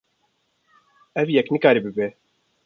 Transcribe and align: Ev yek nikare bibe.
Ev 1.15 1.27
yek 1.31 1.47
nikare 1.51 1.79
bibe. 1.85 2.07